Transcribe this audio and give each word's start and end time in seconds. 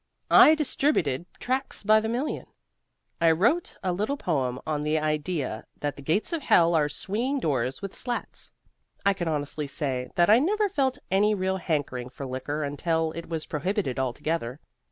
I 0.31 0.55
distributed 0.55 1.27
tracts 1.39 1.83
by 1.83 1.99
the 1.99 2.09
million; 2.09 2.47
I 3.21 3.29
wrote 3.29 3.77
a 3.83 3.93
little 3.93 4.17
poem 4.17 4.59
on 4.65 4.81
the 4.81 4.97
idea 4.97 5.65
that 5.79 5.95
the 5.95 6.01
gates 6.01 6.33
of 6.33 6.41
hell 6.41 6.73
are 6.73 6.89
swinging 6.89 7.37
doors 7.39 7.83
with 7.83 7.93
slats. 7.93 8.51
I 9.05 9.13
can 9.13 9.27
honestly 9.27 9.67
say 9.67 10.09
that 10.15 10.27
I 10.27 10.39
never 10.39 10.67
felt 10.67 10.97
any 11.11 11.35
real 11.35 11.57
hankering 11.57 12.09
for 12.09 12.25
liquor 12.25 12.63
until 12.63 13.11
it 13.11 13.29
was 13.29 13.45
prohibited 13.45 13.99
altogether. 13.99 14.59